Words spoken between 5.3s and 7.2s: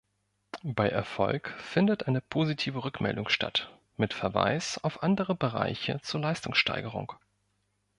Bereiche zur Leistungssteigerung.